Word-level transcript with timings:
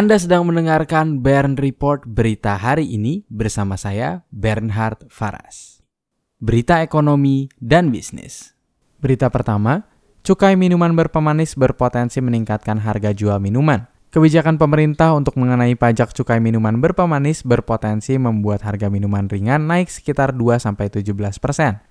Anda 0.00 0.16
sedang 0.16 0.48
mendengarkan 0.48 1.20
Bern 1.20 1.60
Report 1.60 2.08
berita 2.08 2.56
hari 2.56 2.88
ini 2.88 3.28
bersama 3.28 3.76
saya 3.76 4.24
Bernhard 4.32 5.04
Faras. 5.12 5.84
Berita 6.40 6.80
ekonomi 6.80 7.52
dan 7.60 7.92
bisnis. 7.92 8.56
Berita 8.96 9.28
pertama, 9.28 9.84
cukai 10.24 10.56
minuman 10.56 10.96
berpemanis 10.96 11.52
berpotensi 11.52 12.24
meningkatkan 12.24 12.80
harga 12.80 13.12
jual 13.12 13.44
minuman. 13.44 13.89
Kebijakan 14.10 14.58
pemerintah 14.58 15.14
untuk 15.14 15.38
mengenai 15.38 15.78
pajak 15.78 16.10
cukai 16.10 16.42
minuman 16.42 16.82
berpemanis 16.82 17.46
berpotensi 17.46 18.18
membuat 18.18 18.66
harga 18.66 18.90
minuman 18.90 19.30
ringan 19.30 19.70
naik 19.70 19.86
sekitar 19.86 20.34
2-17%. 20.34 21.06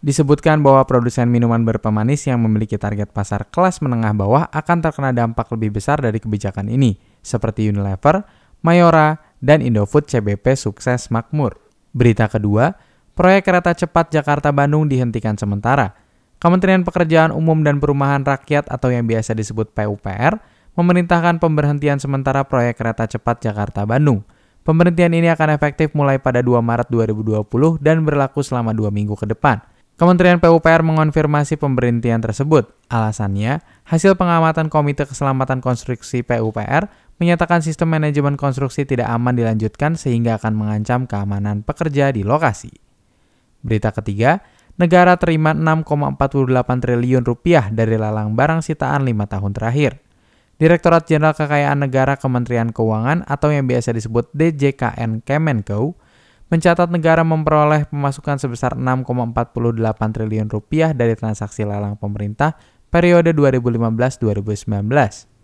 Disebutkan 0.00 0.64
bahwa 0.64 0.80
produsen 0.88 1.28
minuman 1.28 1.60
berpemanis 1.68 2.24
yang 2.24 2.40
memiliki 2.40 2.80
target 2.80 3.12
pasar 3.12 3.44
kelas 3.52 3.84
menengah 3.84 4.16
bawah 4.16 4.48
akan 4.48 4.80
terkena 4.80 5.12
dampak 5.12 5.44
lebih 5.52 5.76
besar 5.76 6.00
dari 6.00 6.16
kebijakan 6.16 6.72
ini 6.72 6.96
seperti 7.20 7.68
Unilever, 7.68 8.24
Mayora, 8.64 9.20
dan 9.44 9.60
Indofood 9.60 10.08
CBP 10.08 10.56
sukses 10.56 11.12
makmur. 11.12 11.60
Berita 11.92 12.32
kedua, 12.32 12.80
proyek 13.12 13.44
kereta 13.44 13.76
cepat 13.76 14.08
Jakarta-Bandung 14.08 14.88
dihentikan 14.88 15.36
sementara. 15.36 15.92
Kementerian 16.40 16.80
Pekerjaan 16.80 17.28
Umum 17.28 17.60
dan 17.60 17.76
Perumahan 17.76 18.24
Rakyat 18.24 18.72
atau 18.72 18.88
yang 18.88 19.04
biasa 19.04 19.36
disebut 19.36 19.76
PUPR 19.76 20.55
memerintahkan 20.76 21.40
pemberhentian 21.40 21.96
sementara 21.96 22.44
proyek 22.44 22.78
kereta 22.78 23.08
cepat 23.08 23.42
Jakarta-Bandung. 23.42 24.22
Pemberhentian 24.62 25.14
ini 25.16 25.32
akan 25.32 25.56
efektif 25.56 25.94
mulai 25.96 26.20
pada 26.20 26.44
2 26.44 26.58
Maret 26.60 26.92
2020 26.92 27.80
dan 27.80 28.02
berlaku 28.02 28.42
selama 28.44 28.74
dua 28.76 28.92
minggu 28.92 29.14
ke 29.14 29.26
depan. 29.30 29.62
Kementerian 29.96 30.36
PUPR 30.36 30.84
mengonfirmasi 30.84 31.56
pemberhentian 31.56 32.20
tersebut. 32.20 32.68
Alasannya, 32.92 33.64
hasil 33.88 34.12
pengamatan 34.12 34.68
Komite 34.68 35.08
Keselamatan 35.08 35.64
Konstruksi 35.64 36.20
PUPR 36.20 36.92
menyatakan 37.16 37.64
sistem 37.64 37.96
manajemen 37.96 38.36
konstruksi 38.36 38.84
tidak 38.84 39.08
aman 39.08 39.32
dilanjutkan 39.32 39.96
sehingga 39.96 40.36
akan 40.36 40.52
mengancam 40.52 41.08
keamanan 41.08 41.64
pekerja 41.64 42.12
di 42.12 42.28
lokasi. 42.28 42.68
Berita 43.64 43.88
ketiga, 43.96 44.44
negara 44.76 45.16
terima 45.16 45.56
6,48 45.56 46.44
triliun 46.84 47.24
rupiah 47.24 47.72
dari 47.72 47.96
lelang 47.96 48.36
barang 48.36 48.60
sitaan 48.60 49.08
lima 49.08 49.24
tahun 49.24 49.56
terakhir. 49.56 50.05
Direktorat 50.56 51.04
Jenderal 51.04 51.36
Kekayaan 51.36 51.84
Negara 51.84 52.16
Kementerian 52.16 52.72
Keuangan 52.72 53.28
atau 53.28 53.52
yang 53.52 53.68
biasa 53.68 53.92
disebut 53.92 54.32
DJKN 54.32 55.20
Kemenko 55.20 56.00
mencatat 56.48 56.88
negara 56.88 57.20
memperoleh 57.20 57.84
pemasukan 57.92 58.40
sebesar 58.40 58.72
6,48 58.72 59.44
triliun 60.16 60.48
rupiah 60.48 60.96
dari 60.96 61.12
transaksi 61.12 61.60
lelang 61.68 62.00
pemerintah 62.00 62.56
periode 62.88 63.36
2015-2019. 63.36 64.88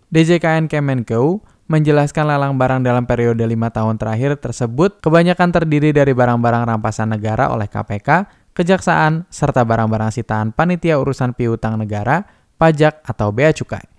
DJKN 0.09 0.65
Kemenko 0.65 1.45
menjelaskan 1.69 2.33
lelang 2.33 2.57
barang 2.57 2.81
dalam 2.81 3.05
periode 3.05 3.45
lima 3.45 3.69
tahun 3.69 4.01
terakhir 4.01 4.41
tersebut 4.41 4.97
kebanyakan 4.97 5.53
terdiri 5.53 5.93
dari 5.93 6.17
barang-barang 6.17 6.73
rampasan 6.73 7.13
negara 7.13 7.53
oleh 7.53 7.69
KPK, 7.69 8.25
kejaksaan, 8.57 9.29
serta 9.29 9.61
barang-barang 9.61 10.09
sitaan 10.09 10.57
panitia 10.57 10.97
urusan 10.97 11.37
piutang 11.37 11.77
negara, 11.77 12.25
pajak, 12.57 13.05
atau 13.05 13.29
bea 13.29 13.53
cukai. 13.53 13.92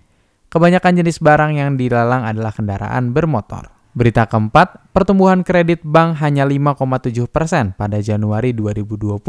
Kebanyakan 0.50 1.04
jenis 1.04 1.22
barang 1.22 1.52
yang 1.56 1.76
dilelang 1.78 2.26
adalah 2.26 2.50
kendaraan 2.50 3.12
bermotor. 3.14 3.74
Berita 3.94 4.26
keempat, 4.26 4.90
pertumbuhan 4.90 5.46
kredit 5.46 5.86
bank 5.86 6.18
hanya 6.18 6.42
5,7 6.42 7.30
persen 7.30 7.78
pada 7.78 8.02
Januari 8.02 8.50
2020. 8.50 9.22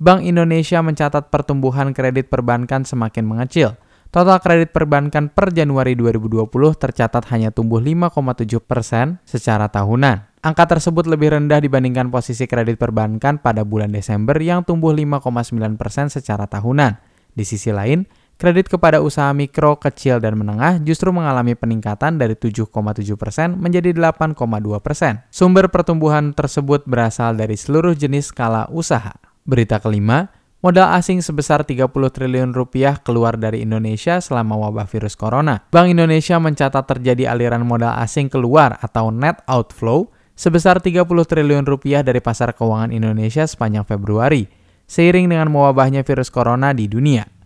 Bank 0.00 0.20
Indonesia 0.24 0.80
mencatat 0.80 1.28
pertumbuhan 1.28 1.92
kredit 1.96 2.28
perbankan 2.28 2.84
semakin 2.84 3.24
mengecil. 3.24 3.80
Total 4.10 4.42
kredit 4.42 4.74
perbankan 4.74 5.30
per 5.30 5.54
Januari 5.54 5.94
2020 5.94 6.50
tercatat 6.76 7.24
hanya 7.30 7.54
tumbuh 7.54 7.78
5,7 7.78 8.58
persen 8.58 9.22
secara 9.22 9.70
tahunan. 9.70 10.40
Angka 10.42 10.66
tersebut 10.66 11.06
lebih 11.06 11.36
rendah 11.36 11.62
dibandingkan 11.62 12.10
posisi 12.10 12.50
kredit 12.50 12.74
perbankan 12.74 13.38
pada 13.38 13.62
bulan 13.62 13.94
Desember 13.94 14.34
yang 14.40 14.66
tumbuh 14.66 14.90
5,9 14.90 15.78
persen 15.78 16.08
secara 16.08 16.50
tahunan. 16.50 16.96
Di 17.30 17.44
sisi 17.46 17.70
lain, 17.70 18.02
Kredit 18.40 18.72
kepada 18.72 19.04
usaha 19.04 19.28
mikro, 19.36 19.76
kecil, 19.76 20.16
dan 20.16 20.32
menengah 20.32 20.80
justru 20.80 21.12
mengalami 21.12 21.52
peningkatan 21.52 22.16
dari 22.16 22.32
7,7 22.32 22.72
persen 23.20 23.52
menjadi 23.60 23.92
8,2 23.92 24.32
persen. 24.80 25.20
Sumber 25.28 25.68
pertumbuhan 25.68 26.32
tersebut 26.32 26.88
berasal 26.88 27.36
dari 27.36 27.60
seluruh 27.60 27.92
jenis 27.92 28.32
skala 28.32 28.64
usaha. 28.72 29.12
Berita 29.44 29.76
kelima, 29.76 30.32
modal 30.64 30.88
asing 30.96 31.20
sebesar 31.20 31.68
30 31.68 31.92
triliun 31.92 32.56
rupiah 32.56 32.96
keluar 32.96 33.36
dari 33.36 33.60
Indonesia 33.60 34.24
selama 34.24 34.56
wabah 34.56 34.88
virus 34.88 35.20
corona. 35.20 35.60
Bank 35.68 35.92
Indonesia 35.92 36.40
mencatat 36.40 36.88
terjadi 36.96 37.28
aliran 37.36 37.68
modal 37.68 37.92
asing 38.00 38.32
keluar 38.32 38.80
atau 38.80 39.12
net 39.12 39.44
outflow 39.52 40.08
sebesar 40.32 40.80
30 40.80 41.04
triliun 41.04 41.68
rupiah 41.68 42.00
dari 42.00 42.24
pasar 42.24 42.56
keuangan 42.56 42.88
Indonesia 42.88 43.44
sepanjang 43.44 43.84
Februari, 43.84 44.48
seiring 44.88 45.28
dengan 45.28 45.52
mewabahnya 45.52 46.00
virus 46.08 46.32
corona 46.32 46.72
di 46.72 46.88
dunia. 46.88 47.39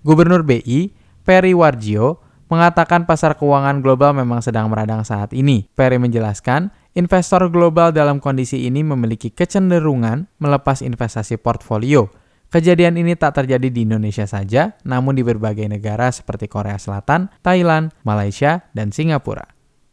Gubernur 0.00 0.42
BI, 0.42 0.92
Peri 1.22 1.52
Warjio, 1.52 2.20
mengatakan 2.50 3.06
pasar 3.06 3.38
keuangan 3.38 3.84
global 3.84 4.16
memang 4.16 4.42
sedang 4.42 4.66
meradang 4.72 5.06
saat 5.06 5.30
ini. 5.36 5.70
Peri 5.76 6.00
menjelaskan, 6.02 6.72
investor 6.98 7.46
global 7.52 7.94
dalam 7.94 8.18
kondisi 8.18 8.66
ini 8.66 8.82
memiliki 8.82 9.30
kecenderungan 9.30 10.26
melepas 10.42 10.82
investasi 10.82 11.38
portfolio. 11.38 12.10
Kejadian 12.50 12.98
ini 12.98 13.14
tak 13.14 13.38
terjadi 13.38 13.70
di 13.70 13.86
Indonesia 13.86 14.26
saja, 14.26 14.74
namun 14.82 15.14
di 15.14 15.22
berbagai 15.22 15.70
negara 15.70 16.10
seperti 16.10 16.50
Korea 16.50 16.82
Selatan, 16.82 17.30
Thailand, 17.46 17.94
Malaysia, 18.02 18.66
dan 18.74 18.90
Singapura. 18.90 19.46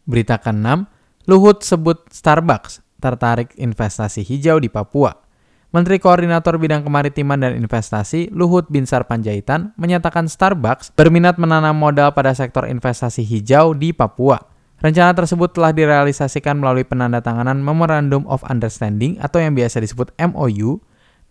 Berita 0.09 0.41
ke-6, 0.41 0.89
Luhut 1.29 1.61
sebut 1.61 2.07
Starbucks 2.09 2.81
tertarik 2.97 3.53
investasi 3.59 4.25
hijau 4.25 4.57
di 4.57 4.71
Papua. 4.71 5.26
Menteri 5.67 5.99
Koordinator 5.99 6.55
Bidang 6.55 6.87
Kemaritiman 6.87 7.43
dan 7.43 7.51
Investasi 7.59 8.31
Luhut 8.31 8.71
Binsar 8.71 9.03
Panjaitan 9.03 9.75
menyatakan 9.75 10.31
Starbucks 10.31 10.95
berminat 10.95 11.35
menanam 11.35 11.75
modal 11.75 12.15
pada 12.15 12.31
sektor 12.31 12.63
investasi 12.71 13.27
hijau 13.27 13.75
di 13.75 13.91
Papua. 13.91 14.39
Rencana 14.79 15.11
tersebut 15.11 15.51
telah 15.51 15.75
direalisasikan 15.75 16.55
melalui 16.55 16.87
penandatanganan 16.87 17.59
Memorandum 17.59 18.23
of 18.31 18.47
Understanding 18.47 19.19
atau 19.19 19.43
yang 19.43 19.59
biasa 19.59 19.83
disebut 19.83 20.15
MOU. 20.15 20.79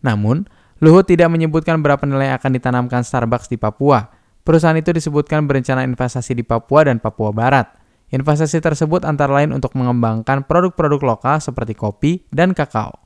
Namun, 0.04 0.44
Luhut 0.84 1.08
tidak 1.08 1.32
menyebutkan 1.32 1.80
berapa 1.80 2.04
nilai 2.04 2.36
akan 2.36 2.60
ditanamkan 2.60 3.08
Starbucks 3.08 3.48
di 3.48 3.56
Papua. 3.56 4.12
Perusahaan 4.44 4.76
itu 4.76 4.92
disebutkan 4.92 5.48
berencana 5.48 5.80
investasi 5.80 6.36
di 6.36 6.44
Papua 6.44 6.84
dan 6.84 7.00
Papua 7.00 7.32
Barat. 7.32 7.72
Investasi 8.12 8.60
tersebut 8.60 9.08
antara 9.08 9.32
lain 9.32 9.56
untuk 9.56 9.72
mengembangkan 9.72 10.44
produk-produk 10.44 11.16
lokal 11.16 11.40
seperti 11.40 11.72
kopi 11.72 12.28
dan 12.28 12.52
kakao. 12.52 13.05